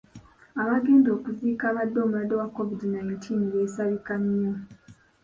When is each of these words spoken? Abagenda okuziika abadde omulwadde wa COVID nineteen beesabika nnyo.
Abagenda 0.61 1.09
okuziika 1.17 1.63
abadde 1.71 1.97
omulwadde 2.01 2.35
wa 2.41 2.47
COVID 2.55 2.81
nineteen 2.91 3.41
beesabika 3.51 4.13
nnyo. 4.21 4.53